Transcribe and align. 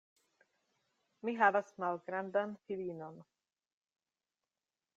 Mi 1.27 1.35
havas 1.41 1.69
malgrandan 1.83 2.55
filinon. 2.71 3.21